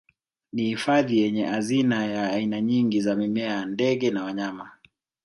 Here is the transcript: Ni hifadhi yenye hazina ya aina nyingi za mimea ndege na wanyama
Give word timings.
Ni 0.53 0.63
hifadhi 0.65 1.19
yenye 1.19 1.45
hazina 1.45 2.05
ya 2.05 2.31
aina 2.31 2.61
nyingi 2.61 3.01
za 3.01 3.15
mimea 3.15 3.65
ndege 3.65 4.09
na 4.11 4.23
wanyama 4.23 4.71